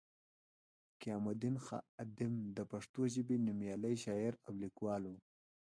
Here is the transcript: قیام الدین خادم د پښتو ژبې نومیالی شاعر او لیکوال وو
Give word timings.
قیام 1.01 1.23
الدین 1.31 1.55
خادم 1.65 2.33
د 2.57 2.59
پښتو 2.71 3.01
ژبې 3.13 3.35
نومیالی 3.45 3.95
شاعر 4.03 4.33
او 4.45 4.51
لیکوال 4.63 5.03
وو 5.07 5.17